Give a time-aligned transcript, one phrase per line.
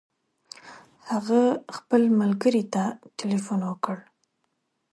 [1.09, 1.41] هغه
[1.77, 2.83] خپل ملګري ته
[3.19, 3.97] تلیفون وکړ.